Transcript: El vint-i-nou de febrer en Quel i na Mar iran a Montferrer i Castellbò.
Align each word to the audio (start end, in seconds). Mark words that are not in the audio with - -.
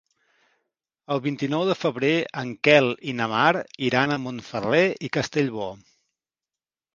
El 1.15 1.19
vint-i-nou 1.25 1.65
de 1.71 1.75
febrer 1.81 2.09
en 2.43 2.53
Quel 2.69 2.89
i 3.11 3.13
na 3.19 3.27
Mar 3.35 3.51
iran 3.91 4.15
a 4.15 4.19
Montferrer 4.25 4.83
i 5.09 5.13
Castellbò. 5.21 5.69